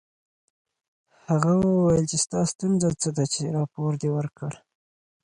هغه 1.27 1.51
وویل 1.57 2.05
چې 2.11 2.17
ستا 2.25 2.39
ستونزه 2.51 2.89
څه 3.01 3.09
ده 3.15 3.25
چې 3.33 3.53
راپور 3.57 3.91
دې 4.01 4.09
ورکړ 4.17 4.51